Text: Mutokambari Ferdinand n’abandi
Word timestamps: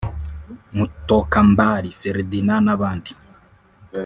Mutokambari 0.75 1.89
Ferdinand 1.99 2.63
n’abandi 2.67 3.11